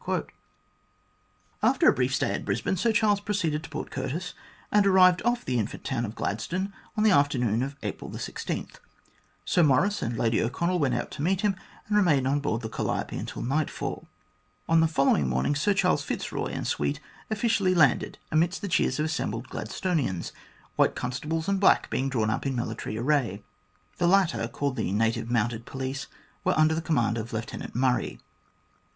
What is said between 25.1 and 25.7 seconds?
Mounted